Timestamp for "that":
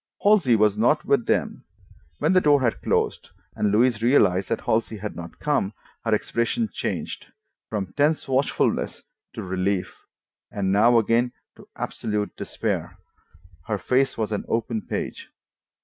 4.49-4.61